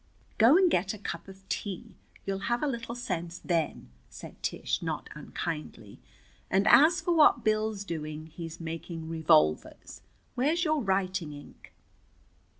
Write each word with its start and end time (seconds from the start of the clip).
"Go 0.39 0.57
and 0.57 0.71
get 0.71 0.95
a 0.95 0.97
cup 0.97 1.27
of 1.27 1.47
tea. 1.47 1.95
You'll 2.25 2.49
have 2.49 2.63
a 2.63 2.67
little 2.67 2.95
sense 2.95 3.37
then," 3.37 3.91
said 4.09 4.41
Tish, 4.41 4.81
not 4.81 5.11
unkindly. 5.13 5.99
"And 6.49 6.67
as 6.67 7.01
for 7.01 7.13
what 7.13 7.43
Bill's 7.43 7.83
doing, 7.85 8.25
he's 8.25 8.59
making 8.59 9.09
revolvers. 9.09 10.01
Where's 10.33 10.65
your 10.65 10.81
writing 10.81 11.33
ink?" 11.33 11.71